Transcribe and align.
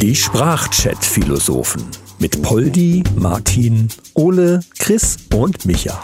Die 0.00 0.14
Sprachchat-Philosophen 0.14 1.86
mit 2.18 2.42
Poldi, 2.42 3.02
Martin, 3.16 3.88
Ole, 4.14 4.60
Chris 4.78 5.16
und 5.34 5.64
Micha. 5.64 6.02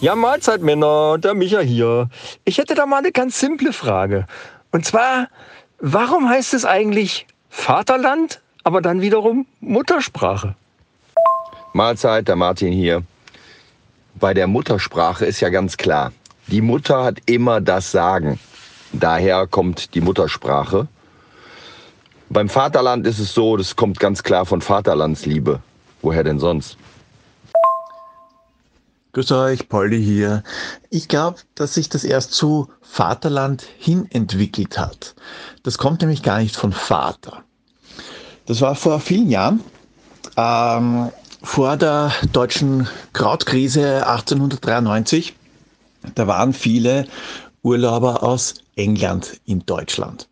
Ja, 0.00 0.14
Mahlzeit 0.14 0.62
Männer, 0.62 1.18
der 1.18 1.34
Micha 1.34 1.60
hier. 1.60 2.08
Ich 2.44 2.58
hätte 2.58 2.74
da 2.74 2.86
mal 2.86 2.98
eine 2.98 3.12
ganz 3.12 3.38
simple 3.38 3.72
Frage. 3.72 4.26
Und 4.70 4.86
zwar, 4.86 5.28
warum 5.78 6.28
heißt 6.28 6.54
es 6.54 6.64
eigentlich 6.64 7.26
Vaterland, 7.50 8.40
aber 8.64 8.80
dann 8.80 9.00
wiederum 9.02 9.46
Muttersprache? 9.60 10.54
Mahlzeit, 11.74 12.28
der 12.28 12.36
Martin 12.36 12.72
hier. 12.72 13.02
Bei 14.14 14.32
der 14.34 14.46
Muttersprache 14.46 15.26
ist 15.26 15.40
ja 15.40 15.50
ganz 15.50 15.76
klar, 15.76 16.12
die 16.46 16.60
Mutter 16.60 17.04
hat 17.04 17.18
immer 17.26 17.60
das 17.60 17.92
Sagen. 17.92 18.38
Daher 18.92 19.46
kommt 19.46 19.94
die 19.94 20.00
Muttersprache. 20.00 20.86
Beim 22.28 22.48
Vaterland 22.48 23.06
ist 23.06 23.18
es 23.18 23.34
so, 23.34 23.56
das 23.56 23.76
kommt 23.76 24.00
ganz 24.00 24.22
klar 24.22 24.46
von 24.46 24.60
Vaterlandsliebe. 24.60 25.60
Woher 26.00 26.24
denn 26.24 26.38
sonst? 26.38 26.76
Grüß 29.12 29.32
euch, 29.32 29.68
Polly 29.68 30.02
hier. 30.02 30.42
Ich 30.88 31.08
glaube, 31.08 31.38
dass 31.54 31.74
sich 31.74 31.90
das 31.90 32.02
erst 32.02 32.32
zu 32.32 32.68
Vaterland 32.80 33.62
hin 33.78 34.06
entwickelt 34.10 34.78
hat. 34.78 35.14
Das 35.62 35.76
kommt 35.76 36.00
nämlich 36.00 36.22
gar 36.22 36.38
nicht 36.38 36.56
von 36.56 36.72
Vater. 36.72 37.44
Das 38.46 38.62
war 38.62 38.74
vor 38.74 39.00
vielen 39.00 39.28
Jahren, 39.28 39.60
ähm, 40.38 41.10
vor 41.42 41.76
der 41.76 42.12
deutschen 42.32 42.88
Krautkrise 43.12 44.06
1893. 44.06 45.34
Da 46.14 46.26
waren 46.26 46.54
viele 46.54 47.06
Urlauber 47.62 48.22
aus 48.22 48.54
England 48.76 49.40
in 49.46 49.64
Deutschland. 49.66 50.28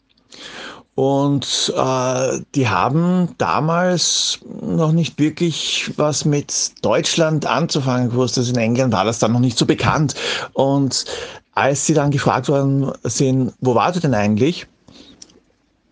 Und 0.95 1.73
äh, 1.77 2.41
die 2.55 2.69
haben 2.69 3.35
damals 3.39 4.39
noch 4.61 4.93
nicht 4.93 5.19
wirklich 5.19 5.93
was 5.97 6.25
mit 6.25 6.73
Deutschland 6.83 7.47
anzufangen 7.47 8.11
gewusst. 8.11 8.37
Also 8.37 8.53
in 8.53 8.59
England 8.59 8.93
war 8.93 9.05
das 9.05 9.19
dann 9.19 9.33
noch 9.33 9.41
nicht 9.41 9.57
so 9.57 9.65
bekannt. 9.65 10.15
Und 10.53 11.07
als 11.55 11.87
sie 11.87 11.95
dann 11.95 12.11
gefragt 12.11 12.49
worden 12.49 12.93
sind, 13.05 13.55
wo 13.61 13.75
war 13.75 13.93
du 13.93 14.01
denn 14.01 14.15
eigentlich? 14.15 14.67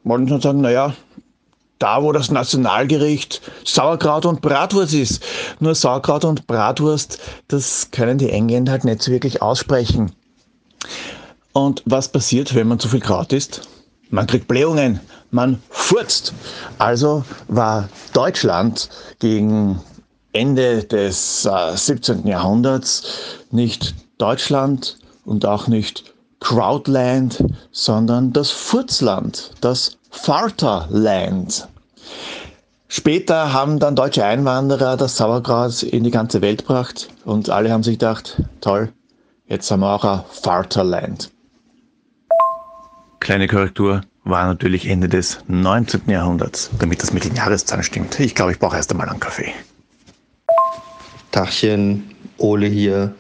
Wollten 0.04 0.28
sie 0.28 0.40
sagen, 0.40 0.60
naja, 0.60 0.94
da 1.78 2.02
wo 2.02 2.12
das 2.12 2.30
Nationalgericht 2.30 3.40
Sauerkraut 3.64 4.26
und 4.26 4.40
Bratwurst 4.40 4.94
ist. 4.94 5.22
Nur 5.60 5.74
Sauerkraut 5.74 6.24
und 6.24 6.46
Bratwurst, 6.46 7.18
das 7.48 7.90
können 7.92 8.18
die 8.18 8.30
Engländer 8.30 8.72
halt 8.72 8.84
nicht 8.84 9.02
so 9.02 9.12
wirklich 9.12 9.42
aussprechen. 9.42 10.12
Und 11.52 11.82
was 11.86 12.08
passiert, 12.08 12.54
wenn 12.54 12.68
man 12.68 12.78
zu 12.78 12.88
viel 12.88 13.00
Kraut 13.00 13.32
isst? 13.32 13.68
Man 14.10 14.26
kriegt 14.26 14.48
Blähungen, 14.48 15.00
man 15.30 15.60
furzt. 15.70 16.32
Also 16.78 17.24
war 17.48 17.88
Deutschland 18.12 18.88
gegen 19.18 19.80
Ende 20.32 20.84
des 20.84 21.46
äh, 21.46 21.76
17. 21.76 22.26
Jahrhunderts 22.26 23.02
nicht 23.50 23.94
Deutschland 24.18 24.98
und 25.24 25.44
auch 25.44 25.66
nicht 25.66 26.14
Crowdland, 26.40 27.44
sondern 27.72 28.32
das 28.32 28.50
Furzland, 28.50 29.52
das 29.60 29.98
Vaterland. 30.10 31.68
Später 32.86 33.52
haben 33.52 33.78
dann 33.78 33.96
deutsche 33.96 34.24
Einwanderer 34.24 34.96
das 34.96 35.16
Sauerkraut 35.16 35.82
in 35.82 36.04
die 36.04 36.10
ganze 36.10 36.40
Welt 36.40 36.60
gebracht 36.60 37.08
und 37.24 37.50
alle 37.50 37.70
haben 37.70 37.82
sich 37.82 37.98
gedacht, 37.98 38.42
toll, 38.60 38.92
jetzt 39.46 39.70
haben 39.70 39.80
wir 39.80 39.94
auch 39.94 40.04
ein 40.04 40.22
Vaterland. 40.30 41.30
Kleine 43.28 43.46
Korrektur 43.46 44.00
war 44.24 44.46
natürlich 44.46 44.88
Ende 44.88 45.06
des 45.06 45.40
19. 45.48 46.08
Jahrhunderts, 46.08 46.70
damit 46.78 47.02
das 47.02 47.12
mit 47.12 47.24
den 47.24 47.34
Jahreszahlen 47.34 47.84
stimmt. 47.84 48.18
Ich 48.20 48.34
glaube, 48.34 48.52
ich 48.52 48.58
brauche 48.58 48.76
erst 48.76 48.90
einmal 48.90 49.06
einen 49.06 49.20
Kaffee. 49.20 49.52
Tachchen, 51.30 52.10
Ole 52.38 52.68
hier. 52.68 53.14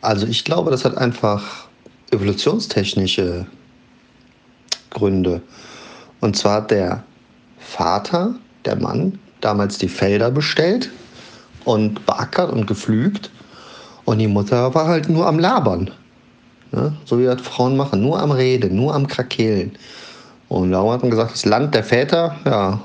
Also 0.00 0.26
ich 0.26 0.46
glaube, 0.46 0.70
das 0.70 0.86
hat 0.86 0.96
einfach 0.96 1.68
evolutionstechnische 2.12 3.44
Gründe. 4.88 5.42
Und 6.20 6.34
zwar 6.34 6.62
hat 6.62 6.70
der 6.70 7.04
Vater, 7.58 8.36
der 8.64 8.76
Mann, 8.76 9.18
damals 9.42 9.76
die 9.76 9.88
Felder 9.88 10.30
bestellt 10.30 10.90
und 11.66 12.06
beackert 12.06 12.50
und 12.50 12.66
gepflügt. 12.66 13.30
Und 14.06 14.16
die 14.16 14.28
Mutter 14.28 14.74
war 14.74 14.86
halt 14.88 15.10
nur 15.10 15.26
am 15.26 15.38
Labern. 15.38 15.90
Ne? 16.72 16.96
So 17.04 17.18
wie 17.18 17.24
das 17.24 17.40
Frauen 17.42 17.76
machen, 17.76 18.02
nur 18.02 18.18
am 18.18 18.30
Reden, 18.30 18.74
nur 18.74 18.94
am 18.94 19.06
Krakeelen. 19.06 19.72
Und 20.48 20.72
darum 20.72 20.90
hat 20.90 21.02
man 21.02 21.10
gesagt, 21.10 21.32
das 21.32 21.44
Land 21.44 21.74
der 21.74 21.84
Väter, 21.84 22.36
ja. 22.44 22.80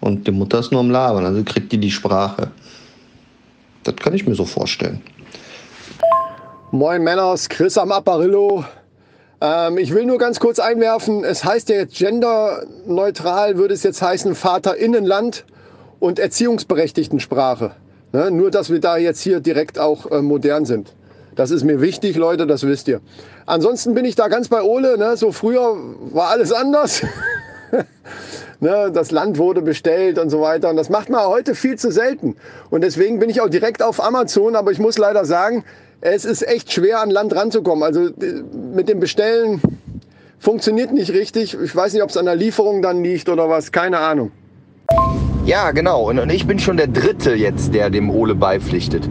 Und 0.00 0.26
die 0.26 0.32
Mutter 0.32 0.60
ist 0.60 0.72
nur 0.72 0.80
am 0.80 0.90
Labern, 0.90 1.26
also 1.26 1.42
kriegt 1.44 1.70
die 1.72 1.78
die 1.78 1.90
Sprache. 1.90 2.50
Das 3.84 3.96
kann 3.96 4.14
ich 4.14 4.26
mir 4.26 4.34
so 4.34 4.44
vorstellen. 4.44 5.02
Moin 6.70 7.02
Männers, 7.02 7.48
Chris 7.48 7.76
am 7.76 7.92
Apparillo. 7.92 8.64
Ähm, 9.40 9.78
ich 9.78 9.92
will 9.92 10.06
nur 10.06 10.18
ganz 10.18 10.38
kurz 10.38 10.58
einwerfen, 10.58 11.24
es 11.24 11.44
heißt 11.44 11.68
ja 11.70 11.76
jetzt 11.76 11.96
genderneutral, 11.96 13.56
würde 13.56 13.74
es 13.74 13.82
jetzt 13.82 14.00
heißen 14.00 14.34
Vaterinnenland 14.34 15.44
und 15.98 16.18
Erziehungsberechtigtensprache. 16.18 17.72
Ne? 18.12 18.30
Nur, 18.30 18.50
dass 18.50 18.70
wir 18.70 18.80
da 18.80 18.96
jetzt 18.96 19.20
hier 19.20 19.40
direkt 19.40 19.78
auch 19.78 20.10
äh, 20.10 20.22
modern 20.22 20.64
sind. 20.64 20.94
Das 21.40 21.50
ist 21.50 21.64
mir 21.64 21.80
wichtig, 21.80 22.16
Leute, 22.16 22.46
das 22.46 22.66
wisst 22.66 22.86
ihr. 22.86 23.00
Ansonsten 23.46 23.94
bin 23.94 24.04
ich 24.04 24.14
da 24.14 24.28
ganz 24.28 24.48
bei 24.48 24.60
Ole. 24.60 24.98
Ne? 24.98 25.16
So 25.16 25.32
früher 25.32 25.74
war 26.12 26.28
alles 26.28 26.52
anders. 26.52 27.00
ne? 28.60 28.90
Das 28.92 29.10
Land 29.10 29.38
wurde 29.38 29.62
bestellt 29.62 30.18
und 30.18 30.28
so 30.28 30.42
weiter. 30.42 30.68
Und 30.68 30.76
das 30.76 30.90
macht 30.90 31.08
man 31.08 31.26
heute 31.26 31.54
viel 31.54 31.78
zu 31.78 31.90
selten. 31.90 32.36
Und 32.68 32.82
deswegen 32.82 33.20
bin 33.20 33.30
ich 33.30 33.40
auch 33.40 33.48
direkt 33.48 33.82
auf 33.82 34.04
Amazon. 34.04 34.54
Aber 34.54 34.70
ich 34.70 34.78
muss 34.78 34.98
leider 34.98 35.24
sagen, 35.24 35.64
es 36.02 36.26
ist 36.26 36.46
echt 36.46 36.74
schwer, 36.74 37.00
an 37.00 37.08
Land 37.08 37.34
ranzukommen. 37.34 37.84
Also 37.84 38.08
äh, 38.08 38.42
mit 38.74 38.90
dem 38.90 39.00
Bestellen 39.00 39.62
funktioniert 40.38 40.92
nicht 40.92 41.14
richtig. 41.14 41.56
Ich 41.58 41.74
weiß 41.74 41.94
nicht, 41.94 42.02
ob 42.02 42.10
es 42.10 42.18
an 42.18 42.26
der 42.26 42.36
Lieferung 42.36 42.82
dann 42.82 43.02
liegt 43.02 43.30
oder 43.30 43.48
was. 43.48 43.72
Keine 43.72 44.00
Ahnung. 44.00 44.30
Ja, 45.50 45.72
genau. 45.72 46.08
Und 46.08 46.30
ich 46.30 46.46
bin 46.46 46.60
schon 46.60 46.76
der 46.76 46.86
Dritte 46.86 47.34
jetzt, 47.34 47.74
der 47.74 47.90
dem 47.90 48.08
Ole 48.08 48.36
beipflichtet. 48.36 49.08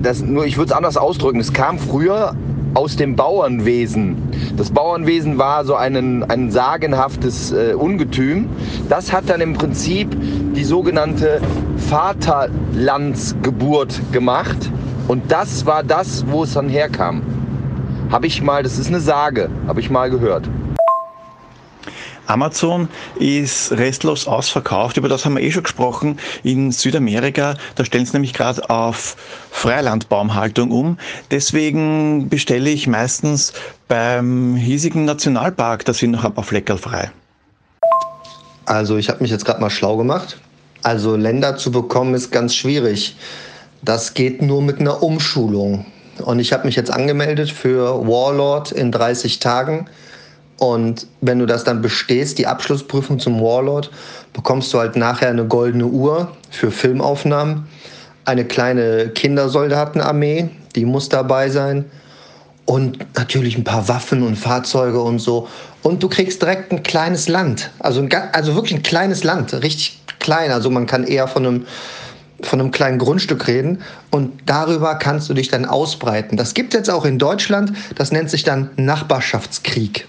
Das, 0.00 0.22
nur 0.22 0.46
ich 0.46 0.58
würde 0.58 0.70
es 0.70 0.76
anders 0.76 0.96
ausdrücken. 0.96 1.40
Es 1.40 1.52
kam 1.52 1.80
früher 1.80 2.36
aus 2.74 2.94
dem 2.94 3.16
Bauernwesen. 3.16 4.14
Das 4.56 4.70
Bauernwesen 4.70 5.38
war 5.38 5.64
so 5.64 5.74
ein, 5.74 6.22
ein 6.22 6.52
sagenhaftes 6.52 7.50
äh, 7.50 7.74
Ungetüm. 7.74 8.48
Das 8.88 9.12
hat 9.12 9.28
dann 9.28 9.40
im 9.40 9.54
Prinzip 9.54 10.16
die 10.54 10.62
sogenannte 10.62 11.40
Vaterlandsgeburt 11.78 14.00
gemacht. 14.12 14.70
Und 15.08 15.32
das 15.32 15.66
war 15.66 15.82
das, 15.82 16.24
wo 16.28 16.44
es 16.44 16.52
dann 16.52 16.68
herkam. 16.68 17.22
Habe 18.12 18.28
ich 18.28 18.40
mal, 18.40 18.62
das 18.62 18.78
ist 18.78 18.86
eine 18.86 19.00
Sage, 19.00 19.50
habe 19.66 19.80
ich 19.80 19.90
mal 19.90 20.10
gehört. 20.10 20.48
Amazon 22.26 22.88
ist 23.18 23.72
restlos 23.72 24.26
ausverkauft. 24.26 24.96
Über 24.96 25.08
das 25.08 25.24
haben 25.24 25.36
wir 25.36 25.42
eh 25.42 25.50
schon 25.50 25.62
gesprochen. 25.62 26.18
In 26.42 26.72
Südamerika, 26.72 27.54
da 27.74 27.84
stellen 27.84 28.06
sie 28.06 28.12
nämlich 28.12 28.32
gerade 28.32 28.68
auf 28.68 29.16
Freilandbaumhaltung 29.50 30.70
um. 30.70 30.98
Deswegen 31.30 32.28
bestelle 32.28 32.70
ich 32.70 32.86
meistens 32.86 33.52
beim 33.88 34.56
hiesigen 34.56 35.04
Nationalpark, 35.04 35.84
da 35.84 35.94
sind 35.94 36.10
noch 36.10 36.24
ein 36.24 36.34
paar 36.34 36.44
Fleckerl 36.44 36.78
frei. 36.78 37.10
Also 38.64 38.96
ich 38.96 39.08
habe 39.08 39.22
mich 39.22 39.30
jetzt 39.30 39.44
gerade 39.44 39.60
mal 39.60 39.70
schlau 39.70 39.96
gemacht. 39.96 40.38
Also 40.82 41.16
Länder 41.16 41.56
zu 41.56 41.70
bekommen 41.70 42.14
ist 42.14 42.30
ganz 42.30 42.54
schwierig. 42.54 43.16
Das 43.82 44.14
geht 44.14 44.42
nur 44.42 44.62
mit 44.62 44.80
einer 44.80 45.02
Umschulung. 45.02 45.86
Und 46.24 46.38
ich 46.38 46.52
habe 46.52 46.66
mich 46.66 46.76
jetzt 46.76 46.90
angemeldet 46.90 47.50
für 47.50 48.06
Warlord 48.06 48.72
in 48.72 48.90
30 48.90 49.38
Tagen. 49.38 49.86
Und 50.58 51.06
wenn 51.20 51.38
du 51.38 51.46
das 51.46 51.64
dann 51.64 51.82
bestehst, 51.82 52.38
die 52.38 52.46
Abschlussprüfung 52.46 53.18
zum 53.18 53.40
Warlord, 53.40 53.90
bekommst 54.32 54.72
du 54.72 54.78
halt 54.78 54.96
nachher 54.96 55.28
eine 55.28 55.44
goldene 55.44 55.86
Uhr 55.86 56.32
für 56.50 56.70
Filmaufnahmen, 56.70 57.66
eine 58.24 58.44
kleine 58.44 59.10
Kindersoldatenarmee, 59.10 60.48
die 60.74 60.84
muss 60.84 61.08
dabei 61.08 61.50
sein 61.50 61.84
und 62.64 62.98
natürlich 63.16 63.56
ein 63.56 63.64
paar 63.64 63.88
Waffen 63.88 64.22
und 64.22 64.36
Fahrzeuge 64.36 65.00
und 65.00 65.18
so. 65.18 65.48
Und 65.82 66.02
du 66.02 66.08
kriegst 66.08 66.42
direkt 66.42 66.72
ein 66.72 66.82
kleines 66.82 67.28
Land, 67.28 67.70
also, 67.78 68.00
ein, 68.00 68.10
also 68.32 68.54
wirklich 68.54 68.74
ein 68.74 68.82
kleines 68.82 69.24
Land, 69.24 69.52
richtig 69.62 70.00
klein. 70.18 70.50
Also 70.50 70.70
man 70.70 70.86
kann 70.86 71.04
eher 71.04 71.28
von 71.28 71.46
einem 71.46 71.66
von 72.42 72.60
einem 72.60 72.70
kleinen 72.70 72.98
Grundstück 72.98 73.46
reden 73.46 73.80
und 74.10 74.42
darüber 74.44 74.96
kannst 74.96 75.30
du 75.30 75.32
dich 75.32 75.48
dann 75.48 75.64
ausbreiten. 75.64 76.36
Das 76.36 76.52
gibt 76.52 76.74
es 76.74 76.78
jetzt 76.80 76.90
auch 76.90 77.06
in 77.06 77.18
Deutschland, 77.18 77.72
das 77.94 78.12
nennt 78.12 78.28
sich 78.28 78.44
dann 78.44 78.68
Nachbarschaftskrieg. 78.76 80.06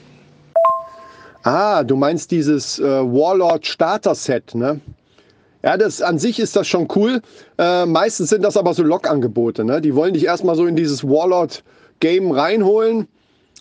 Ah, 1.48 1.86
du 1.86 1.96
meinst 1.96 2.32
dieses 2.32 2.78
äh, 2.78 2.84
Warlord 2.84 3.66
Starter 3.66 4.16
Set, 4.16 4.54
ne? 4.54 4.82
Ja, 5.64 5.78
das 5.78 6.02
an 6.02 6.20
sich 6.20 6.42
ist 6.42 6.58
das 6.58 6.68
schon 6.68 6.90
cool. 6.94 7.22
Äh, 7.58 7.86
meistens 7.86 8.32
sind 8.32 8.44
das 8.44 8.58
aber 8.58 8.74
so 8.74 8.84
Log-Angebote, 8.84 9.64
ne? 9.64 9.80
Die 9.80 9.96
wollen 9.96 10.14
dich 10.14 10.26
erstmal 10.26 10.58
so 10.58 10.66
in 10.66 10.76
dieses 10.76 11.06
Warlord 11.06 11.64
Game 12.02 12.32
reinholen 12.32 13.08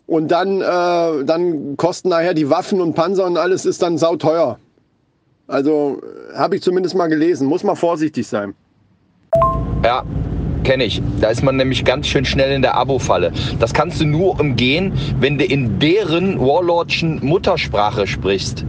Und 0.08 0.32
dann, 0.32 0.60
äh, 0.60 1.24
dann 1.24 1.76
kosten 1.76 2.08
nachher 2.08 2.34
die 2.34 2.50
Waffen 2.50 2.80
und 2.80 2.94
Panzer 2.94 3.24
und 3.24 3.38
alles 3.38 3.64
ist 3.64 3.82
dann 3.82 3.98
sauteuer. 3.98 4.58
Also 5.46 6.00
habe 6.34 6.56
ich 6.56 6.62
zumindest 6.62 6.96
mal 6.96 7.06
gelesen. 7.06 7.46
Muss 7.46 7.62
man 7.62 7.76
vorsichtig 7.76 8.26
sein. 8.26 8.52
Ja, 9.84 10.02
kenne 10.66 10.84
ich. 10.84 11.00
Da 11.20 11.28
ist 11.28 11.44
man 11.44 11.56
nämlich 11.56 11.84
ganz 11.84 12.08
schön 12.08 12.24
schnell 12.24 12.50
in 12.50 12.60
der 12.60 12.76
Abo-Falle. 12.76 13.32
Das 13.60 13.72
kannst 13.72 14.00
du 14.00 14.04
nur 14.04 14.40
umgehen, 14.40 14.92
wenn 15.20 15.38
du 15.38 15.44
in 15.44 15.78
deren 15.78 16.40
Warlordschen 16.40 17.24
Muttersprache 17.24 18.08
sprichst. 18.08 18.64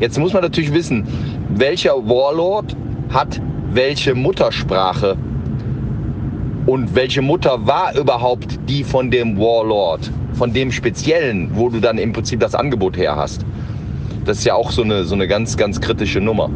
Jetzt 0.00 0.18
muss 0.18 0.32
man 0.32 0.42
natürlich 0.42 0.74
wissen, 0.74 1.06
welcher 1.50 1.94
Warlord 2.08 2.76
hat 3.10 3.40
welche 3.72 4.14
Muttersprache 4.14 5.16
und 6.66 6.94
welche 6.96 7.22
Mutter 7.22 7.64
war 7.64 7.96
überhaupt 7.96 8.58
die 8.68 8.82
von 8.82 9.10
dem 9.10 9.38
Warlord, 9.38 10.10
von 10.32 10.52
dem 10.52 10.72
Speziellen, 10.72 11.50
wo 11.54 11.68
du 11.68 11.78
dann 11.78 11.98
im 11.98 12.12
Prinzip 12.12 12.40
das 12.40 12.56
Angebot 12.56 12.96
her 12.96 13.14
hast. 13.14 13.44
Das 14.24 14.38
ist 14.38 14.44
ja 14.44 14.54
auch 14.54 14.72
so 14.72 14.82
eine, 14.82 15.04
so 15.04 15.14
eine 15.14 15.28
ganz, 15.28 15.56
ganz 15.56 15.80
kritische 15.80 16.20
Nummer. 16.20 16.50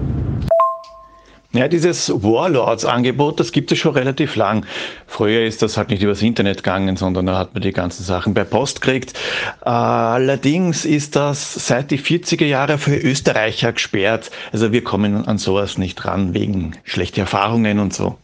Ja, 1.52 1.66
dieses 1.66 2.10
Warlords-Angebot, 2.10 3.40
das 3.40 3.50
gibt 3.50 3.72
es 3.72 3.78
schon 3.78 3.94
relativ 3.94 4.36
lang. 4.36 4.64
Früher 5.08 5.44
ist 5.44 5.62
das 5.62 5.76
halt 5.76 5.90
nicht 5.90 6.00
übers 6.00 6.22
Internet 6.22 6.58
gegangen, 6.58 6.96
sondern 6.96 7.26
da 7.26 7.36
hat 7.36 7.54
man 7.54 7.62
die 7.62 7.72
ganzen 7.72 8.04
Sachen 8.04 8.34
per 8.34 8.44
Post 8.44 8.80
gekriegt. 8.80 9.18
Allerdings 9.62 10.84
ist 10.84 11.16
das 11.16 11.54
seit 11.54 11.90
die 11.90 11.98
40er 11.98 12.44
Jahre 12.44 12.78
für 12.78 12.96
Österreicher 12.96 13.72
gesperrt. 13.72 14.30
Also 14.52 14.70
wir 14.70 14.84
kommen 14.84 15.26
an 15.26 15.38
sowas 15.38 15.76
nicht 15.76 16.04
ran 16.04 16.34
wegen 16.34 16.76
schlechter 16.84 17.22
Erfahrungen 17.22 17.80
und 17.80 17.92
so. 17.92 18.16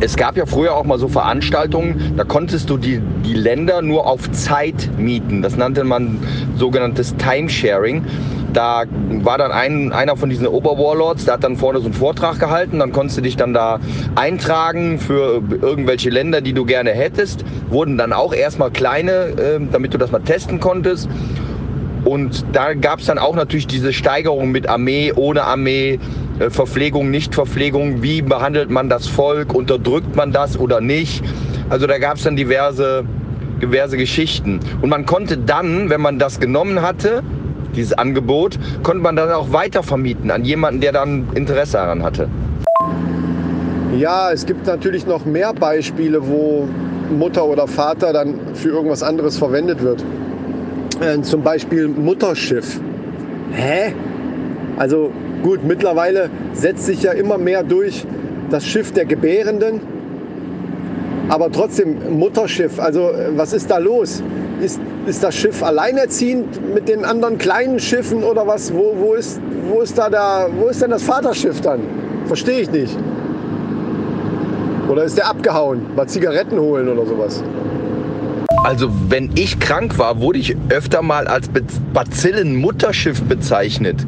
Es 0.00 0.16
gab 0.16 0.36
ja 0.36 0.46
früher 0.46 0.74
auch 0.74 0.84
mal 0.84 0.98
so 0.98 1.08
Veranstaltungen, 1.08 2.14
da 2.16 2.22
konntest 2.22 2.70
du 2.70 2.76
die, 2.76 3.00
die 3.24 3.34
Länder 3.34 3.82
nur 3.82 4.06
auf 4.06 4.30
Zeit 4.30 4.90
mieten. 4.98 5.42
Das 5.42 5.56
nannte 5.56 5.82
man 5.82 6.18
sogenanntes 6.56 7.16
Timesharing. 7.16 8.04
Da 8.52 8.84
war 9.22 9.38
dann 9.38 9.50
ein, 9.50 9.92
einer 9.92 10.16
von 10.16 10.28
diesen 10.28 10.46
Oberwarlords, 10.46 11.24
der 11.24 11.34
hat 11.34 11.44
dann 11.44 11.56
vorne 11.56 11.80
so 11.80 11.86
einen 11.86 11.94
Vortrag 11.94 12.38
gehalten. 12.38 12.78
Dann 12.78 12.92
konntest 12.92 13.18
du 13.18 13.22
dich 13.22 13.36
dann 13.36 13.52
da 13.52 13.80
eintragen 14.14 15.00
für 15.00 15.42
irgendwelche 15.60 16.10
Länder, 16.10 16.40
die 16.40 16.52
du 16.52 16.64
gerne 16.64 16.90
hättest. 16.90 17.44
Wurden 17.68 17.98
dann 17.98 18.12
auch 18.12 18.32
erstmal 18.32 18.70
kleine, 18.70 19.12
äh, 19.12 19.60
damit 19.72 19.92
du 19.94 19.98
das 19.98 20.12
mal 20.12 20.20
testen 20.20 20.60
konntest. 20.60 21.08
Und 22.04 22.44
da 22.52 22.74
gab 22.74 22.98
es 22.98 23.06
dann 23.06 23.18
auch 23.18 23.36
natürlich 23.36 23.68
diese 23.68 23.92
Steigerung 23.92 24.50
mit 24.50 24.68
Armee, 24.68 25.12
ohne 25.14 25.44
Armee, 25.44 26.00
Verpflegung, 26.50 27.10
Nichtverpflegung. 27.10 28.02
Wie 28.02 28.22
behandelt 28.22 28.70
man 28.70 28.88
das 28.88 29.06
Volk? 29.06 29.54
Unterdrückt 29.54 30.16
man 30.16 30.32
das 30.32 30.58
oder 30.58 30.80
nicht? 30.80 31.22
Also 31.70 31.86
da 31.86 31.98
gab 31.98 32.16
es 32.16 32.24
dann 32.24 32.36
diverse, 32.36 33.04
diverse 33.60 33.96
Geschichten. 33.96 34.60
Und 34.80 34.90
man 34.90 35.06
konnte 35.06 35.38
dann, 35.38 35.90
wenn 35.90 36.00
man 36.00 36.18
das 36.18 36.40
genommen 36.40 36.82
hatte, 36.82 37.22
dieses 37.74 37.92
Angebot, 37.94 38.58
konnte 38.82 39.02
man 39.02 39.16
dann 39.16 39.30
auch 39.30 39.52
weiter 39.52 39.82
vermieten 39.82 40.30
an 40.30 40.44
jemanden, 40.44 40.80
der 40.80 40.92
dann 40.92 41.28
Interesse 41.34 41.78
daran 41.78 42.02
hatte. 42.02 42.28
Ja, 43.98 44.30
es 44.32 44.46
gibt 44.46 44.66
natürlich 44.66 45.06
noch 45.06 45.24
mehr 45.24 45.52
Beispiele, 45.52 46.26
wo 46.26 46.68
Mutter 47.10 47.44
oder 47.44 47.66
Vater 47.66 48.12
dann 48.12 48.34
für 48.54 48.70
irgendwas 48.70 49.02
anderes 49.02 49.36
verwendet 49.36 49.82
wird. 49.82 50.04
Äh, 51.00 51.20
zum 51.22 51.42
Beispiel 51.42 51.88
Mutterschiff. 51.88 52.80
Hä? 53.52 53.94
Also 54.78 55.10
gut, 55.42 55.64
mittlerweile 55.64 56.30
setzt 56.52 56.86
sich 56.86 57.02
ja 57.02 57.12
immer 57.12 57.38
mehr 57.38 57.62
durch 57.62 58.06
das 58.50 58.66
Schiff 58.66 58.92
der 58.92 59.04
Gebärenden. 59.04 59.80
Aber 61.28 61.50
trotzdem 61.50 62.18
Mutterschiff. 62.18 62.78
Also 62.78 63.10
was 63.36 63.52
ist 63.52 63.70
da 63.70 63.78
los? 63.78 64.22
Ist, 64.60 64.80
ist 65.06 65.22
das 65.22 65.34
Schiff 65.34 65.62
alleinerziehend 65.62 66.74
mit 66.74 66.88
den 66.88 67.04
anderen 67.04 67.38
kleinen 67.38 67.78
Schiffen 67.78 68.22
oder 68.22 68.46
was? 68.46 68.72
Wo, 68.72 68.94
wo, 68.98 69.14
ist, 69.14 69.40
wo, 69.68 69.80
ist, 69.80 69.96
da 69.98 70.08
der, 70.10 70.50
wo 70.58 70.68
ist 70.68 70.82
denn 70.82 70.90
das 70.90 71.02
Vaterschiff 71.02 71.60
dann? 71.60 71.80
Verstehe 72.26 72.60
ich 72.60 72.70
nicht. 72.70 72.96
Oder 74.88 75.04
ist 75.04 75.16
der 75.16 75.28
abgehauen? 75.28 75.80
Mal 75.96 76.06
Zigaretten 76.06 76.58
holen 76.58 76.88
oder 76.88 77.06
sowas? 77.06 77.42
Also 78.64 78.90
wenn 79.08 79.30
ich 79.34 79.58
krank 79.58 79.98
war, 79.98 80.20
wurde 80.20 80.38
ich 80.38 80.54
öfter 80.68 81.02
mal 81.02 81.26
als 81.26 81.48
Bazillen-Mutterschiff 81.92 83.22
bezeichnet. 83.22 84.06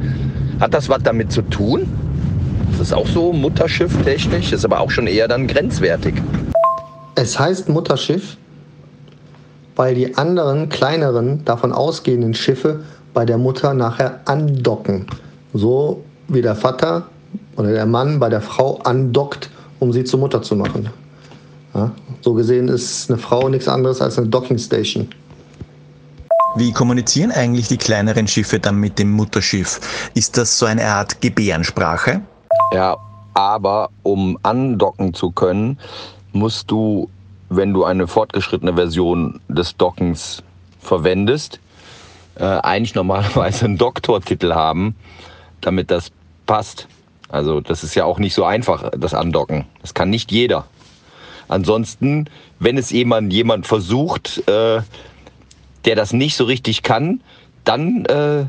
Hat 0.61 0.73
das 0.73 0.89
was 0.89 1.03
damit 1.03 1.33
zu 1.33 1.43
tun? 1.43 1.89
Das 2.71 2.81
ist 2.81 2.93
auch 2.93 3.07
so 3.07 3.33
Mutterschiff 3.33 4.03
technisch, 4.03 4.53
ist 4.53 4.65
aber 4.65 4.81
auch 4.81 4.91
schon 4.91 5.07
eher 5.07 5.29
dann 5.29 5.47
grenzwertig. 5.47 6.15
Es 7.15 7.39
heißt 7.39 7.69
Mutterschiff, 7.69 8.37
weil 9.77 9.95
die 9.95 10.17
anderen 10.17 10.69
kleineren 10.69 11.45
davon 11.45 11.73
ausgehenden 11.73 12.35
Schiffe 12.35 12.81
bei 13.13 13.25
der 13.25 13.39
Mutter 13.39 13.75
nachher 13.75 14.21
andocken. 14.25 15.07
So 15.53 16.05
wie 16.29 16.43
der 16.43 16.57
Vater 16.57 17.05
oder 17.57 17.73
der 17.73 17.87
Mann 17.87 18.19
bei 18.19 18.29
der 18.29 18.41
Frau 18.41 18.79
andockt, 18.79 19.51
um 19.79 19.93
sie 19.93 20.05
zur 20.05 20.21
Mutter 20.21 20.43
zu 20.43 20.57
machen. 20.57 20.89
Ja, 21.75 21.93
so 22.21 22.35
gesehen 22.35 22.69
ist 22.69 23.11
eine 23.11 23.19
Frau 23.19 23.49
nichts 23.49 23.69
anderes 23.69 24.01
als 24.01 24.19
eine 24.19 24.29
Docking 24.29 24.59
Station. 24.59 25.09
Wie 26.57 26.73
kommunizieren 26.73 27.33
eigentlich 27.33 27.67
die 27.67 27.77
kleineren 27.77 28.29
Schiffe 28.29 28.61
dann 28.61 28.77
mit 28.77 29.01
dem 29.01 29.11
Mutterschiff? 29.11 29.81
Ist 30.15 30.37
das 30.37 30.57
so 30.57 30.67
eine 30.67 30.87
Art 30.87 31.21
Gebärdensprache? 31.21 32.21
Ja, 32.73 32.97
aber 33.35 33.91
um 34.05 34.39
andocken 34.45 35.15
zu 35.15 35.33
können, 35.33 35.81
musst 36.33 36.71
du, 36.71 37.11
wenn 37.49 37.75
du 37.75 37.85
eine 37.85 38.07
fortgeschrittene 38.07 38.75
Version 38.75 39.41
des 39.49 39.77
Dockens 39.77 40.45
verwendest, 40.79 41.59
äh, 42.37 42.45
eigentlich 42.45 42.95
normalerweise 42.95 43.65
einen 43.65 43.77
Doktortitel 43.77 44.55
haben, 44.55 44.95
damit 45.61 45.91
das 45.91 46.13
passt. 46.47 46.87
Also 47.31 47.61
das 47.61 47.83
ist 47.83 47.97
ja 47.97 48.05
auch 48.05 48.21
nicht 48.21 48.35
so 48.35 48.45
einfach, 48.45 48.91
das 48.97 49.13
Andocken. 49.13 49.65
Das 49.83 49.93
kann 49.93 50.09
nicht 50.09 50.31
jeder. 50.31 50.67
Ansonsten, 51.49 52.27
wenn 52.61 52.79
es 52.79 52.91
jemand, 52.91 53.33
jemand 53.33 53.67
versucht, 53.67 54.47
äh, 54.49 54.83
der 55.85 55.97
das 55.97 56.13
nicht 56.13 56.37
so 56.37 56.45
richtig 56.45 56.83
kann, 56.83 57.21
dann 57.65 58.05
äh, 58.07 58.45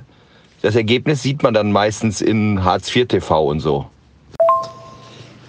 das 0.61 0.75
Ergebnis 0.75 1.21
sieht 1.21 1.43
man 1.43 1.53
dann 1.53 1.71
meistens 1.71 2.21
in 2.21 2.63
Hartz 2.63 2.93
IV 2.95 3.07
TV 3.07 3.45
und 3.45 3.59
so. 3.59 3.85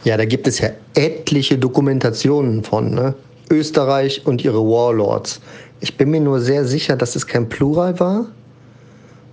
Ja, 0.05 0.17
da 0.17 0.25
gibt 0.25 0.47
es 0.47 0.59
ja 0.61 0.69
etliche 0.95 1.59
Dokumentationen 1.59 2.63
von 2.63 2.95
ne? 2.95 3.15
Österreich 3.51 4.27
und 4.27 4.45
ihre 4.45 4.61
Warlords. 4.61 5.41
Ich 5.81 5.97
bin 5.97 6.11
mir 6.11 6.21
nur 6.21 6.41
sehr 6.41 6.65
sicher, 6.65 6.97
dass 6.97 7.17
es 7.17 7.27
kein 7.27 7.49
Plural 7.49 7.99
war 7.99 8.27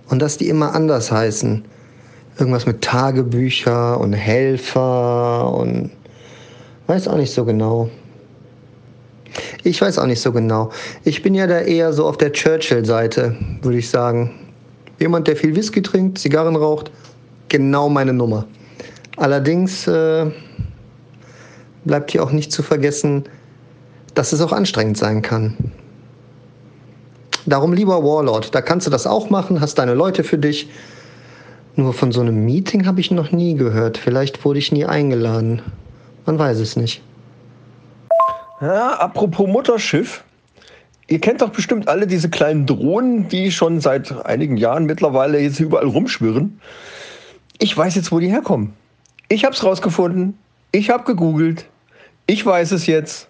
und 0.08 0.20
dass 0.20 0.36
die 0.36 0.48
immer 0.48 0.74
anders 0.74 1.10
heißen. 1.12 1.64
Irgendwas 2.38 2.66
mit 2.66 2.82
Tagebücher 2.82 4.00
und 4.00 4.12
Helfer 4.12 5.52
und 5.54 5.90
weiß 6.86 7.08
auch 7.08 7.16
nicht 7.16 7.32
so 7.32 7.44
genau. 7.44 7.88
Ich 9.64 9.80
weiß 9.80 9.98
auch 9.98 10.06
nicht 10.06 10.20
so 10.20 10.30
genau. 10.30 10.70
Ich 11.04 11.22
bin 11.22 11.34
ja 11.34 11.46
da 11.46 11.60
eher 11.60 11.94
so 11.94 12.04
auf 12.06 12.18
der 12.18 12.32
Churchill-Seite, 12.32 13.34
würde 13.62 13.78
ich 13.78 13.88
sagen. 13.88 14.30
Jemand, 15.00 15.26
der 15.26 15.36
viel 15.36 15.56
Whisky 15.56 15.80
trinkt, 15.80 16.18
Zigarren 16.18 16.54
raucht, 16.54 16.90
genau 17.48 17.88
meine 17.88 18.12
Nummer. 18.12 18.46
Allerdings 19.16 19.86
äh, 19.86 20.30
bleibt 21.84 22.10
hier 22.10 22.22
auch 22.22 22.30
nicht 22.30 22.52
zu 22.52 22.62
vergessen, 22.62 23.24
dass 24.12 24.34
es 24.34 24.42
auch 24.42 24.52
anstrengend 24.52 24.98
sein 24.98 25.22
kann. 25.22 25.56
Darum 27.46 27.72
lieber 27.72 28.04
Warlord. 28.04 28.54
Da 28.54 28.60
kannst 28.60 28.86
du 28.86 28.90
das 28.90 29.06
auch 29.06 29.30
machen, 29.30 29.62
hast 29.62 29.78
deine 29.78 29.94
Leute 29.94 30.24
für 30.24 30.38
dich. 30.38 30.68
Nur 31.74 31.94
von 31.94 32.12
so 32.12 32.20
einem 32.20 32.44
Meeting 32.44 32.86
habe 32.86 33.00
ich 33.00 33.10
noch 33.10 33.32
nie 33.32 33.54
gehört. 33.54 33.96
Vielleicht 33.96 34.44
wurde 34.44 34.58
ich 34.58 34.72
nie 34.72 34.84
eingeladen. 34.84 35.62
Man 36.26 36.38
weiß 36.38 36.58
es 36.58 36.76
nicht. 36.76 37.02
Ja, 38.64 38.94
apropos 38.94 39.46
Mutterschiff. 39.46 40.24
Ihr 41.06 41.20
kennt 41.20 41.42
doch 41.42 41.50
bestimmt 41.50 41.86
alle 41.86 42.06
diese 42.06 42.30
kleinen 42.30 42.64
Drohnen, 42.64 43.28
die 43.28 43.52
schon 43.52 43.82
seit 43.82 44.24
einigen 44.24 44.56
Jahren 44.56 44.86
mittlerweile 44.86 45.38
jetzt 45.38 45.60
überall 45.60 45.86
rumschwirren. 45.86 46.58
Ich 47.58 47.76
weiß 47.76 47.94
jetzt, 47.94 48.10
wo 48.10 48.20
die 48.20 48.28
herkommen. 48.28 48.72
Ich 49.28 49.44
habe 49.44 49.54
es 49.54 49.62
rausgefunden. 49.62 50.38
Ich 50.72 50.88
habe 50.88 51.04
gegoogelt. 51.04 51.66
Ich 52.26 52.46
weiß 52.46 52.72
es 52.72 52.86
jetzt. 52.86 53.28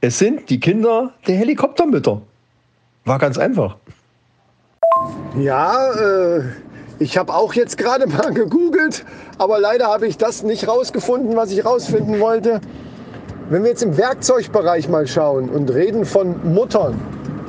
Es 0.00 0.18
sind 0.18 0.50
die 0.50 0.58
Kinder 0.58 1.12
der 1.28 1.36
Helikoptermütter. 1.36 2.20
War 3.04 3.18
ganz 3.20 3.38
einfach. 3.38 3.76
Ja, 5.38 5.92
äh, 5.92 6.42
ich 6.98 7.16
habe 7.16 7.32
auch 7.32 7.54
jetzt 7.54 7.78
gerade 7.78 8.06
mal 8.08 8.34
gegoogelt, 8.34 9.04
aber 9.38 9.60
leider 9.60 9.86
habe 9.86 10.08
ich 10.08 10.18
das 10.18 10.42
nicht 10.42 10.66
rausgefunden, 10.66 11.36
was 11.36 11.52
ich 11.52 11.64
rausfinden 11.64 12.18
wollte. 12.18 12.60
Wenn 13.52 13.64
wir 13.64 13.68
jetzt 13.68 13.82
im 13.82 13.98
Werkzeugbereich 13.98 14.88
mal 14.88 15.06
schauen 15.06 15.50
und 15.50 15.68
reden 15.68 16.06
von 16.06 16.54
Muttern, 16.54 16.98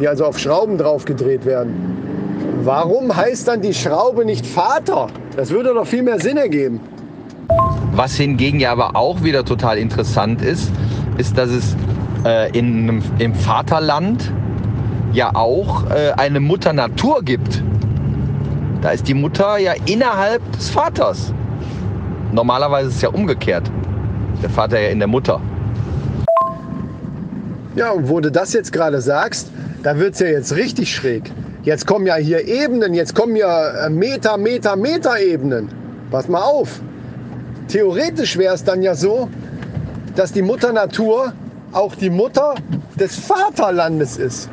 die 0.01 0.07
also 0.09 0.25
auf 0.25 0.37
Schrauben 0.37 0.77
drauf 0.77 1.05
gedreht 1.05 1.45
werden, 1.45 2.57
warum 2.63 3.15
heißt 3.15 3.47
dann 3.47 3.61
die 3.61 3.73
Schraube 3.73 4.25
nicht 4.25 4.45
Vater? 4.45 5.07
Das 5.37 5.49
würde 5.49 5.73
doch 5.73 5.87
viel 5.87 6.03
mehr 6.03 6.19
Sinn 6.19 6.35
ergeben. 6.35 6.81
Was 7.93 8.15
hingegen 8.15 8.59
ja 8.59 8.73
aber 8.73 8.97
auch 8.97 9.23
wieder 9.23 9.45
total 9.45 9.77
interessant 9.77 10.41
ist, 10.41 10.73
ist, 11.17 11.37
dass 11.37 11.49
es 11.49 11.73
äh, 12.25 12.51
in, 12.51 13.01
im 13.19 13.33
Vaterland 13.33 14.29
ja 15.13 15.33
auch 15.33 15.89
äh, 15.89 16.11
eine 16.17 16.41
Mutter 16.41 16.73
Natur 16.73 17.23
gibt. 17.23 17.63
Da 18.81 18.89
ist 18.89 19.07
die 19.07 19.13
Mutter 19.13 19.57
ja 19.57 19.71
innerhalb 19.85 20.41
des 20.51 20.69
Vaters. 20.69 21.33
Normalerweise 22.33 22.89
ist 22.89 22.95
es 22.95 23.01
ja 23.03 23.09
umgekehrt. 23.09 23.71
Der 24.41 24.49
Vater 24.49 24.81
ja 24.81 24.89
in 24.89 24.99
der 24.99 25.07
Mutter. 25.07 25.39
Ja, 27.75 27.91
und 27.91 28.07
wo 28.07 28.19
du 28.19 28.31
das 28.31 28.53
jetzt 28.53 28.71
gerade 28.71 29.01
sagst, 29.01 29.49
da 29.81 29.97
wird 29.97 30.13
es 30.13 30.19
ja 30.19 30.27
jetzt 30.27 30.55
richtig 30.55 30.93
schräg. 30.93 31.31
Jetzt 31.63 31.87
kommen 31.87 32.05
ja 32.05 32.15
hier 32.15 32.47
Ebenen, 32.47 32.93
jetzt 32.93 33.15
kommen 33.15 33.35
ja 33.35 33.85
äh, 33.85 33.89
Meter, 33.89 34.37
Meter, 34.37 34.75
Meter 34.75 35.19
Ebenen. 35.19 35.69
Pass 36.11 36.27
mal 36.27 36.41
auf. 36.41 36.81
Theoretisch 37.67 38.37
wäre 38.37 38.53
es 38.53 38.63
dann 38.63 38.83
ja 38.83 38.93
so, 38.93 39.29
dass 40.15 40.31
die 40.31 40.41
Mutter 40.41 40.71
Natur 40.71 41.33
auch 41.71 41.95
die 41.95 42.09
Mutter 42.09 42.55
des 42.99 43.15
Vaterlandes 43.15 44.17
ist. 44.17 44.49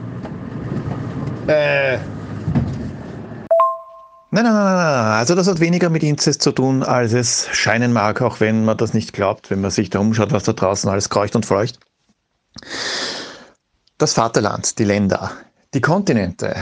Äh. 1.46 1.98
Nein, 4.32 4.44
nein, 4.44 4.54
nein, 4.54 4.64
nein. 4.64 5.18
Also 5.18 5.34
das 5.34 5.48
hat 5.48 5.60
weniger 5.60 5.90
mit 5.90 6.04
Inzest 6.04 6.40
zu 6.40 6.52
tun, 6.52 6.82
als 6.82 7.12
es 7.12 7.48
scheinen 7.52 7.92
mag, 7.92 8.22
auch 8.22 8.40
wenn 8.40 8.64
man 8.64 8.76
das 8.76 8.94
nicht 8.94 9.12
glaubt, 9.12 9.50
wenn 9.50 9.60
man 9.60 9.72
sich 9.72 9.90
da 9.90 9.98
umschaut, 9.98 10.32
was 10.32 10.44
da 10.44 10.52
draußen 10.52 10.88
alles 10.88 11.10
kreucht 11.10 11.34
und 11.34 11.44
fleucht. 11.44 11.80
Das 13.98 14.14
Vaterland, 14.14 14.78
die 14.78 14.84
Länder, 14.84 15.32
die 15.74 15.80
Kontinente, 15.80 16.54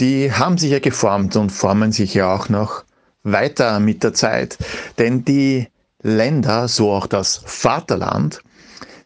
die 0.00 0.32
haben 0.32 0.58
sich 0.58 0.70
ja 0.70 0.78
geformt 0.78 1.36
und 1.36 1.50
formen 1.50 1.92
sich 1.92 2.14
ja 2.14 2.34
auch 2.34 2.48
noch 2.48 2.84
weiter 3.22 3.80
mit 3.80 4.02
der 4.02 4.14
Zeit. 4.14 4.58
Denn 4.98 5.24
die 5.24 5.68
Länder, 6.02 6.68
so 6.68 6.92
auch 6.92 7.06
das 7.06 7.42
Vaterland, 7.44 8.42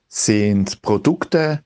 sind 0.09 0.83
Produkte 0.83 1.63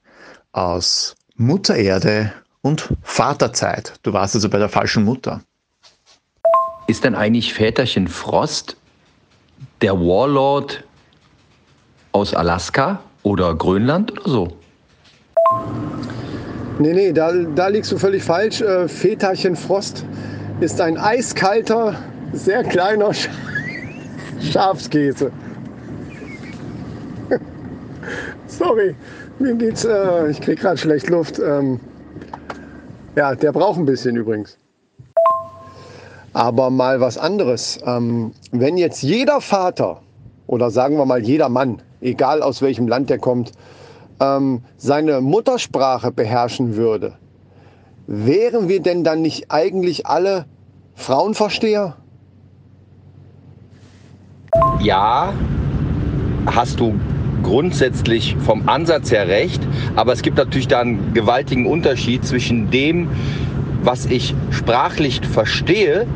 aus 0.52 1.14
Mutter 1.36 1.76
Erde 1.76 2.32
und 2.60 2.92
Vaterzeit. 3.02 3.94
Du 4.02 4.12
warst 4.12 4.34
also 4.34 4.48
bei 4.48 4.58
der 4.58 4.68
falschen 4.68 5.04
Mutter. 5.04 5.40
Ist 6.86 7.04
denn 7.04 7.14
eigentlich 7.14 7.54
Väterchen 7.54 8.08
Frost 8.08 8.76
der 9.80 9.98
Warlord 9.98 10.84
aus 12.12 12.34
Alaska 12.34 13.02
oder 13.22 13.54
Grönland 13.54 14.12
oder 14.12 14.30
so? 14.30 14.48
Nee, 16.78 16.94
nee, 16.94 17.12
da, 17.12 17.32
da 17.32 17.68
liegst 17.68 17.92
du 17.92 17.98
völlig 17.98 18.24
falsch. 18.24 18.60
Äh, 18.60 18.88
Väterchen 18.88 19.56
Frost 19.56 20.04
ist 20.60 20.80
ein 20.80 20.96
eiskalter, 20.96 21.94
sehr 22.32 22.64
kleiner 22.64 23.12
Sch 23.12 23.28
Schafskäse. 24.40 25.30
Sorry, 28.46 28.94
mir 29.38 29.54
geht's, 29.54 29.84
äh, 29.84 30.30
ich 30.30 30.40
krieg 30.40 30.60
gerade 30.60 30.78
schlecht 30.78 31.08
Luft. 31.10 31.38
Ähm, 31.38 31.78
ja, 33.14 33.34
der 33.34 33.52
braucht 33.52 33.78
ein 33.78 33.84
bisschen 33.84 34.16
übrigens. 34.16 34.56
Aber 36.32 36.70
mal 36.70 37.00
was 37.00 37.18
anderes. 37.18 37.78
Ähm, 37.84 38.32
wenn 38.50 38.78
jetzt 38.78 39.02
jeder 39.02 39.40
Vater 39.40 40.00
oder 40.46 40.70
sagen 40.70 40.96
wir 40.96 41.04
mal 41.04 41.22
jeder 41.22 41.50
Mann, 41.50 41.82
egal 42.02 42.42
aus 42.42 42.60
welchem 42.62 42.88
Land 42.88 43.10
der 43.10 43.18
kommt, 43.18 43.52
ähm, 44.20 44.62
seine 44.76 45.20
Muttersprache 45.20 46.12
beherrschen 46.12 46.76
würde, 46.76 47.14
wären 48.06 48.68
wir 48.68 48.80
denn 48.80 49.04
dann 49.04 49.22
nicht 49.22 49.50
eigentlich 49.50 50.06
alle 50.06 50.46
Frauenversteher? 50.94 51.96
Ja, 54.80 55.32
hast 56.46 56.80
du 56.80 56.94
grundsätzlich 57.42 58.36
vom 58.36 58.68
Ansatz 58.68 59.10
her 59.10 59.26
recht, 59.26 59.60
aber 59.96 60.12
es 60.12 60.22
gibt 60.22 60.36
natürlich 60.36 60.68
da 60.68 60.80
einen 60.80 61.12
gewaltigen 61.14 61.66
Unterschied 61.66 62.24
zwischen 62.24 62.70
dem, 62.70 63.08
was 63.82 64.06
ich 64.06 64.34
sprachlich 64.50 65.20
verstehe, 65.26 66.06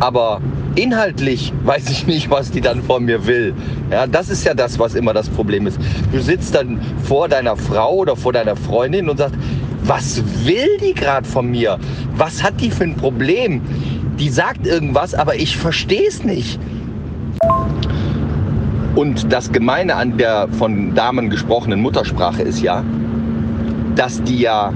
aber 0.00 0.40
inhaltlich 0.74 1.52
weiß 1.64 1.90
ich 1.90 2.06
nicht, 2.06 2.30
was 2.30 2.50
die 2.50 2.60
dann 2.60 2.82
von 2.82 3.04
mir 3.04 3.26
will. 3.26 3.54
Ja, 3.90 4.06
das 4.06 4.28
ist 4.28 4.44
ja 4.44 4.54
das, 4.54 4.78
was 4.78 4.94
immer 4.94 5.12
das 5.12 5.28
Problem 5.28 5.66
ist. 5.66 5.78
Du 6.12 6.20
sitzt 6.20 6.54
dann 6.54 6.80
vor 7.04 7.28
deiner 7.28 7.56
Frau 7.56 7.94
oder 7.94 8.16
vor 8.16 8.32
deiner 8.32 8.56
Freundin 8.56 9.08
und 9.08 9.18
sagst, 9.18 9.36
was 9.84 10.22
will 10.44 10.78
die 10.80 10.94
gerade 10.94 11.26
von 11.26 11.50
mir? 11.50 11.78
Was 12.16 12.42
hat 12.42 12.60
die 12.60 12.70
für 12.70 12.84
ein 12.84 12.96
Problem? 12.96 13.60
Die 14.18 14.30
sagt 14.30 14.66
irgendwas, 14.66 15.14
aber 15.14 15.36
ich 15.36 15.56
verstehe 15.56 16.08
es 16.08 16.24
nicht. 16.24 16.58
Und 18.94 19.32
das 19.32 19.50
Gemeine 19.50 19.96
an 19.96 20.16
der 20.18 20.48
von 20.58 20.94
Damen 20.94 21.28
gesprochenen 21.28 21.80
Muttersprache 21.80 22.42
ist 22.42 22.62
ja, 22.62 22.84
dass 23.96 24.22
die 24.22 24.38
ja 24.38 24.72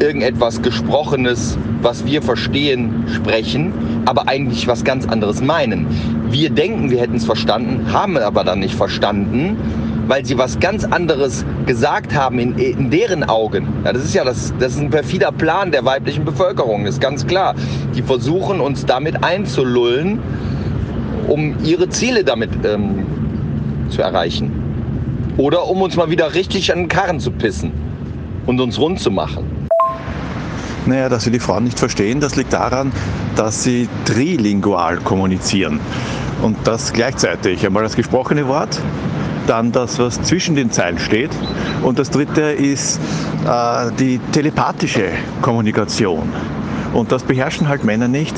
irgendetwas 0.00 0.62
Gesprochenes, 0.62 1.58
was 1.82 2.04
wir 2.04 2.22
verstehen, 2.22 3.04
sprechen, 3.12 3.72
aber 4.06 4.28
eigentlich 4.28 4.66
was 4.66 4.84
ganz 4.84 5.06
anderes 5.06 5.42
meinen. 5.42 5.86
Wir 6.30 6.50
denken, 6.50 6.90
wir 6.90 7.00
hätten 7.00 7.16
es 7.16 7.24
verstanden, 7.24 7.92
haben 7.92 8.16
aber 8.16 8.44
dann 8.44 8.60
nicht 8.60 8.74
verstanden, 8.74 9.56
weil 10.06 10.24
sie 10.24 10.38
was 10.38 10.60
ganz 10.60 10.84
anderes 10.84 11.44
gesagt 11.66 12.14
haben 12.14 12.38
in, 12.38 12.56
in 12.58 12.90
deren 12.90 13.24
Augen. 13.24 13.68
Ja, 13.84 13.92
das 13.92 14.04
ist 14.04 14.14
ja 14.14 14.24
das, 14.24 14.52
das 14.58 14.74
ist 14.74 14.80
ein 14.80 14.90
perfider 14.90 15.32
Plan 15.32 15.72
der 15.72 15.84
weiblichen 15.84 16.24
Bevölkerung, 16.24 16.86
ist 16.86 17.00
ganz 17.00 17.26
klar. 17.26 17.54
Die 17.94 18.02
versuchen 18.02 18.60
uns 18.60 18.86
damit 18.86 19.24
einzulullen, 19.24 20.20
um 21.28 21.56
ihre 21.64 21.88
Ziele 21.88 22.22
damit 22.22 22.50
ähm, 22.64 23.04
zu 23.88 24.02
erreichen. 24.02 24.52
Oder 25.38 25.68
um 25.68 25.82
uns 25.82 25.96
mal 25.96 26.08
wieder 26.08 26.34
richtig 26.34 26.72
an 26.72 26.78
den 26.78 26.88
Karren 26.88 27.20
zu 27.20 27.30
pissen 27.30 27.72
und 28.46 28.60
uns 28.60 28.78
rund 28.78 29.00
zu 29.00 29.10
machen. 29.10 29.55
Naja, 30.86 31.08
dass 31.08 31.24
wir 31.24 31.32
die 31.32 31.40
Frauen 31.40 31.64
nicht 31.64 31.78
verstehen, 31.78 32.20
das 32.20 32.36
liegt 32.36 32.52
daran, 32.52 32.92
dass 33.34 33.64
sie 33.64 33.88
trilingual 34.04 34.98
kommunizieren. 34.98 35.80
Und 36.42 36.56
das 36.64 36.92
gleichzeitig. 36.92 37.66
Einmal 37.66 37.82
das 37.82 37.96
gesprochene 37.96 38.46
Wort, 38.46 38.80
dann 39.46 39.72
das, 39.72 39.98
was 39.98 40.22
zwischen 40.22 40.54
den 40.54 40.70
Zeilen 40.70 40.98
steht. 40.98 41.30
Und 41.82 41.98
das 41.98 42.10
dritte 42.10 42.42
ist 42.42 43.00
äh, 43.46 43.90
die 43.98 44.20
telepathische 44.32 45.10
Kommunikation. 45.42 46.32
Und 46.92 47.12
das 47.12 47.22
beherrschen 47.22 47.68
halt 47.68 47.84
Männer 47.84 48.08
nicht, 48.08 48.34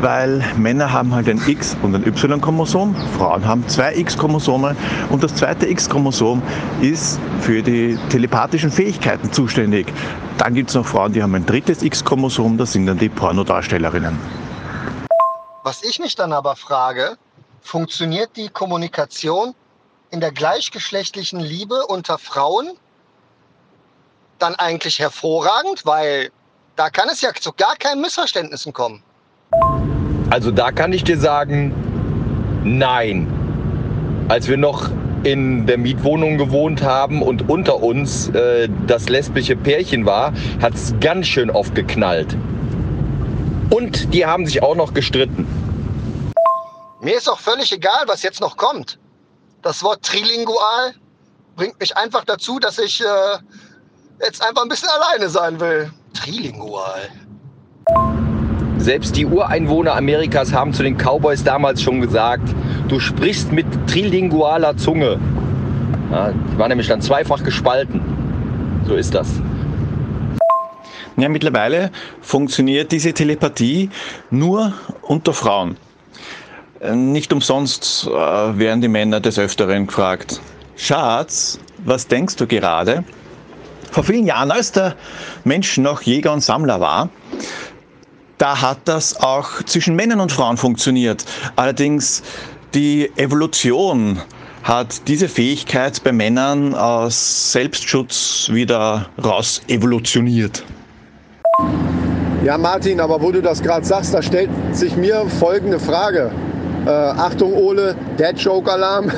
weil 0.00 0.44
Männer 0.56 0.92
haben 0.92 1.14
halt 1.14 1.28
ein 1.28 1.40
X- 1.46 1.76
und 1.82 1.94
ein 1.94 2.06
Y-Chromosom, 2.06 2.94
Frauen 3.16 3.46
haben 3.46 3.66
zwei 3.68 3.94
X-Chromosome 3.94 4.76
und 5.10 5.22
das 5.22 5.34
zweite 5.34 5.66
X-Chromosom 5.66 6.42
ist 6.80 7.18
für 7.40 7.62
die 7.62 7.98
telepathischen 8.10 8.70
Fähigkeiten 8.70 9.32
zuständig. 9.32 9.92
Dann 10.38 10.54
gibt 10.54 10.70
es 10.70 10.76
noch 10.76 10.86
Frauen, 10.86 11.12
die 11.12 11.22
haben 11.22 11.34
ein 11.34 11.46
drittes 11.46 11.82
X-Chromosom, 11.82 12.58
das 12.58 12.72
sind 12.72 12.86
dann 12.86 12.98
die 12.98 13.08
Pornodarstellerinnen. 13.08 14.18
Was 15.64 15.82
ich 15.82 15.98
mich 15.98 16.16
dann 16.16 16.32
aber 16.32 16.56
frage, 16.56 17.16
funktioniert 17.62 18.30
die 18.36 18.48
Kommunikation 18.48 19.54
in 20.10 20.20
der 20.20 20.32
gleichgeschlechtlichen 20.32 21.40
Liebe 21.40 21.86
unter 21.86 22.18
Frauen 22.18 22.72
dann 24.38 24.54
eigentlich 24.56 24.98
hervorragend, 24.98 25.86
weil 25.86 26.30
da 26.76 26.90
kann 26.90 27.08
es 27.08 27.20
ja 27.20 27.30
zu 27.32 27.52
gar 27.52 27.76
keinen 27.76 28.00
Missverständnissen 28.00 28.72
kommen. 28.72 29.02
Also 30.30 30.50
da 30.50 30.72
kann 30.72 30.92
ich 30.92 31.04
dir 31.04 31.18
sagen, 31.18 31.74
nein. 32.64 33.26
Als 34.28 34.48
wir 34.48 34.56
noch 34.56 34.90
in 35.24 35.66
der 35.66 35.78
Mietwohnung 35.78 36.38
gewohnt 36.38 36.82
haben 36.82 37.22
und 37.22 37.48
unter 37.48 37.82
uns 37.82 38.28
äh, 38.30 38.68
das 38.86 39.08
lesbische 39.08 39.56
Pärchen 39.56 40.06
war, 40.06 40.32
hat 40.60 40.74
es 40.74 40.94
ganz 41.00 41.26
schön 41.26 41.50
oft 41.50 41.74
geknallt. 41.74 42.36
Und 43.70 44.12
die 44.14 44.26
haben 44.26 44.46
sich 44.46 44.62
auch 44.62 44.74
noch 44.74 44.94
gestritten. 44.94 45.46
Mir 47.00 47.16
ist 47.16 47.28
auch 47.28 47.38
völlig 47.38 47.72
egal, 47.72 48.04
was 48.06 48.22
jetzt 48.22 48.40
noch 48.40 48.56
kommt. 48.56 48.98
Das 49.62 49.82
Wort 49.82 50.02
trilingual 50.02 50.94
bringt 51.56 51.78
mich 51.78 51.96
einfach 51.96 52.24
dazu, 52.24 52.58
dass 52.58 52.78
ich 52.78 53.00
äh, 53.00 53.04
jetzt 54.24 54.42
einfach 54.42 54.62
ein 54.62 54.68
bisschen 54.68 54.88
alleine 54.88 55.28
sein 55.28 55.60
will. 55.60 55.92
Trilingual. 56.14 57.08
Selbst 58.78 59.16
die 59.16 59.26
Ureinwohner 59.26 59.94
Amerikas 59.94 60.52
haben 60.52 60.72
zu 60.72 60.82
den 60.82 60.96
Cowboys 60.96 61.44
damals 61.44 61.82
schon 61.82 62.00
gesagt, 62.00 62.48
du 62.88 62.98
sprichst 62.98 63.52
mit 63.52 63.66
trilingualer 63.86 64.76
Zunge. 64.76 65.18
Ja, 66.10 66.32
die 66.32 66.58
waren 66.58 66.68
nämlich 66.68 66.88
dann 66.88 67.00
zweifach 67.00 67.42
gespalten. 67.42 68.00
So 68.86 68.94
ist 68.94 69.14
das. 69.14 69.28
Ja, 71.16 71.28
mittlerweile 71.28 71.90
funktioniert 72.20 72.90
diese 72.90 73.12
Telepathie 73.12 73.90
nur 74.30 74.72
unter 75.02 75.32
Frauen. 75.32 75.76
Nicht 76.92 77.32
umsonst 77.32 78.08
äh, 78.08 78.10
werden 78.10 78.80
die 78.80 78.88
Männer 78.88 79.20
des 79.20 79.38
Öfteren 79.38 79.86
gefragt, 79.86 80.40
Schatz, 80.74 81.60
was 81.84 82.08
denkst 82.08 82.36
du 82.36 82.46
gerade? 82.46 83.04
Vor 83.92 84.04
vielen 84.04 84.24
Jahren, 84.24 84.50
als 84.50 84.72
der 84.72 84.96
Mensch 85.44 85.76
noch 85.76 86.00
Jäger 86.00 86.32
und 86.32 86.40
Sammler 86.40 86.80
war, 86.80 87.10
da 88.38 88.62
hat 88.62 88.78
das 88.86 89.20
auch 89.20 89.62
zwischen 89.64 89.94
Männern 89.94 90.18
und 90.18 90.32
Frauen 90.32 90.56
funktioniert. 90.56 91.26
Allerdings 91.56 92.22
die 92.72 93.12
Evolution 93.16 94.18
hat 94.62 95.08
diese 95.08 95.28
Fähigkeit 95.28 96.02
bei 96.02 96.10
Männern 96.10 96.74
aus 96.74 97.52
Selbstschutz 97.52 98.48
wieder 98.50 99.10
raus 99.22 99.60
evolutioniert. 99.68 100.64
Ja, 102.42 102.56
Martin, 102.56 102.98
aber 102.98 103.20
wo 103.20 103.30
du 103.30 103.42
das 103.42 103.62
gerade 103.62 103.84
sagst, 103.84 104.14
da 104.14 104.22
stellt 104.22 104.48
sich 104.72 104.96
mir 104.96 105.26
folgende 105.38 105.78
Frage. 105.78 106.32
Äh, 106.86 106.90
Achtung, 106.90 107.52
Ole, 107.52 107.94
Dead 108.18 108.38
Joke 108.38 108.72
Alarm. 108.72 109.12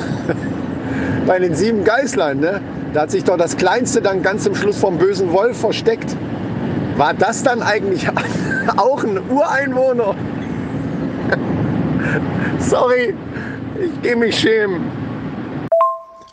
Bei 1.25 1.39
den 1.39 1.55
sieben 1.55 1.85
Geißlern, 1.85 2.39
ne? 2.41 2.61
Da 2.95 3.01
hat 3.01 3.11
sich 3.11 3.25
doch 3.25 3.35
das 3.35 3.57
Kleinste 3.57 4.01
dann 4.01 4.23
ganz 4.23 4.45
zum 4.45 4.55
Schluss 4.55 4.77
vom 4.77 4.97
bösen 4.97 5.33
Wolf 5.33 5.59
versteckt. 5.59 6.15
War 6.95 7.13
das 7.13 7.43
dann 7.43 7.61
eigentlich 7.61 8.07
auch 8.77 9.03
ein 9.03 9.19
Ureinwohner? 9.29 10.15
Sorry, 12.59 13.13
ich 13.83 14.01
gehe 14.01 14.15
mich 14.15 14.39
schämen. 14.39 14.89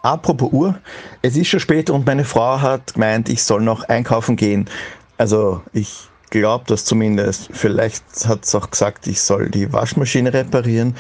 Apropos 0.02 0.52
Uhr, 0.52 0.78
es 1.20 1.36
ist 1.36 1.48
schon 1.48 1.58
spät 1.58 1.90
und 1.90 2.06
meine 2.06 2.24
Frau 2.24 2.60
hat 2.60 2.94
gemeint, 2.94 3.28
ich 3.28 3.42
soll 3.42 3.62
noch 3.62 3.88
einkaufen 3.88 4.36
gehen. 4.36 4.70
Also 5.18 5.62
ich 5.72 6.08
glaube 6.30 6.62
das 6.68 6.84
zumindest. 6.84 7.48
Vielleicht 7.50 8.04
hat 8.28 8.44
es 8.44 8.54
auch 8.54 8.70
gesagt, 8.70 9.08
ich 9.08 9.20
soll 9.20 9.50
die 9.50 9.72
Waschmaschine 9.72 10.32
reparieren 10.32 10.94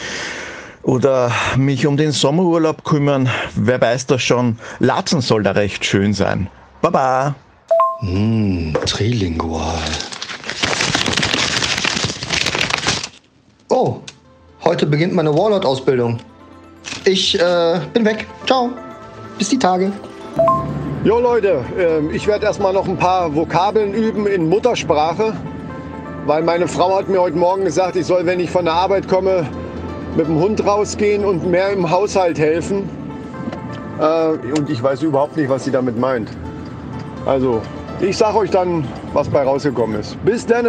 oder 0.82 1.30
mich 1.56 1.86
um 1.86 1.96
den 1.96 2.12
Sommerurlaub 2.12 2.84
kümmern. 2.84 3.28
Wer 3.54 3.80
weiß 3.80 4.06
das 4.06 4.22
schon. 4.22 4.58
Latzen 4.78 5.20
soll 5.20 5.42
da 5.42 5.52
recht 5.52 5.84
schön 5.84 6.12
sein. 6.12 6.48
Baba. 6.80 7.34
Mmh, 8.00 8.72
trilingual. 8.86 9.78
Oh, 13.68 14.00
heute 14.64 14.86
beginnt 14.86 15.14
meine 15.14 15.32
Warlord-Ausbildung. 15.32 16.18
Ich 17.04 17.38
äh, 17.38 17.80
bin 17.92 18.04
weg. 18.04 18.26
Ciao. 18.46 18.70
Bis 19.38 19.48
die 19.48 19.58
Tage. 19.58 19.92
Jo 21.04 21.18
Leute, 21.18 21.64
ähm, 21.78 22.10
ich 22.14 22.26
werde 22.26 22.46
erstmal 22.46 22.72
noch 22.72 22.86
ein 22.86 22.96
paar 22.96 23.34
Vokabeln 23.34 23.92
üben 23.92 24.26
in 24.26 24.48
Muttersprache, 24.48 25.32
weil 26.26 26.42
meine 26.42 26.68
Frau 26.68 26.96
hat 26.96 27.08
mir 27.08 27.20
heute 27.20 27.36
Morgen 27.36 27.64
gesagt, 27.64 27.96
ich 27.96 28.06
soll, 28.06 28.24
wenn 28.26 28.38
ich 28.38 28.50
von 28.50 28.64
der 28.64 28.74
Arbeit 28.74 29.08
komme, 29.08 29.48
mit 30.16 30.26
dem 30.26 30.38
Hund 30.38 30.64
rausgehen 30.64 31.24
und 31.24 31.48
mehr 31.50 31.70
im 31.70 31.90
Haushalt 31.90 32.38
helfen. 32.38 32.88
Äh, 33.98 34.30
und 34.58 34.68
ich 34.68 34.82
weiß 34.82 35.02
überhaupt 35.02 35.36
nicht, 35.36 35.48
was 35.48 35.64
sie 35.64 35.70
damit 35.70 35.98
meint. 35.98 36.30
Also, 37.26 37.60
ich 38.00 38.16
sag 38.16 38.34
euch 38.34 38.50
dann, 38.50 38.84
was 39.12 39.28
bei 39.28 39.42
rausgekommen 39.42 40.00
ist. 40.00 40.22
Bis 40.24 40.44
dann! 40.44 40.66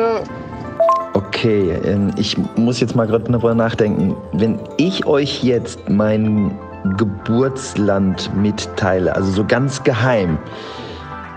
Okay, 1.14 1.72
ähm, 1.84 2.12
ich 2.18 2.38
muss 2.56 2.80
jetzt 2.80 2.96
mal 2.96 3.08
gerade 3.08 3.32
darüber 3.32 3.54
nachdenken. 3.54 4.16
Wenn 4.34 4.60
ich 4.78 5.06
euch 5.06 5.44
jetzt 5.44 5.90
mein 5.90 6.58
Geburtsland 6.98 8.30
mitteile, 8.36 9.16
also 9.16 9.32
so 9.32 9.46
ganz 9.46 9.84
geheim, 9.84 10.38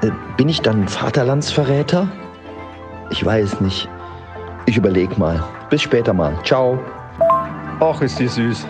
äh, 0.02 0.10
bin 0.36 0.48
ich 0.48 0.60
dann 0.60 0.86
Vaterlandsverräter? 0.86 2.08
Ich 3.10 3.24
weiß 3.24 3.60
nicht. 3.60 3.88
Ich 4.66 4.76
überleg 4.76 5.16
mal. 5.18 5.42
Bis 5.70 5.82
später 5.82 6.12
mal. 6.12 6.34
Ciao. 6.44 6.78
Ach, 7.78 8.00
ist 8.00 8.18
die 8.18 8.26
süß. 8.26 8.66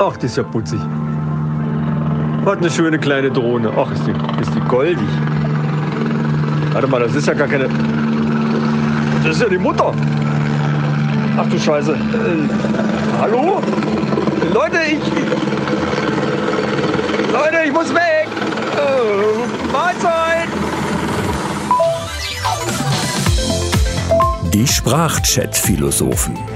Ach, 0.00 0.16
die 0.16 0.26
ist 0.26 0.36
ja 0.36 0.42
putzig. 0.42 0.80
Hat 2.44 2.58
eine 2.58 2.68
schöne 2.68 2.98
kleine 2.98 3.30
Drohne. 3.30 3.70
Ach, 3.76 3.88
ist 3.92 4.02
die, 4.04 4.40
ist 4.42 4.52
die 4.52 4.60
goldig. 4.68 5.08
Warte 6.72 6.88
mal, 6.88 7.00
das 7.00 7.14
ist 7.14 7.28
ja 7.28 7.34
gar 7.34 7.46
keine. 7.46 7.68
Das 9.22 9.36
ist 9.36 9.42
ja 9.42 9.48
die 9.48 9.58
Mutter. 9.58 9.94
Ach 11.38 11.46
du 11.48 11.56
Scheiße. 11.58 11.92
Äh, 11.92 13.18
hallo? 13.20 13.62
Leute, 14.52 14.78
ich. 14.84 14.98
Leute, 17.32 17.56
ich 17.64 17.72
muss 17.72 17.94
weg. 17.94 18.28
Äh, 18.74 19.72
Mahlzeit. 19.72 20.48
Die 24.52 24.66
Sprachchat-Philosophen 24.66 26.55